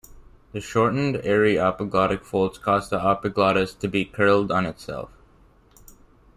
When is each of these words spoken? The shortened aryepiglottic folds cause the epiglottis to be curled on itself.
The 0.51 0.59
shortened 0.59 1.17
aryepiglottic 1.17 2.23
folds 2.23 2.57
cause 2.57 2.89
the 2.89 2.99
epiglottis 3.07 3.75
to 3.75 3.87
be 3.87 4.03
curled 4.03 4.51
on 4.51 4.65
itself. 4.65 5.11